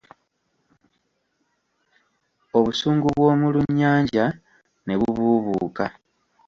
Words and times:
Obusungu 2.57 3.07
bw'omulunnyanja 3.15 4.25
ne 4.85 4.93
bubuubuuka. 4.99 5.85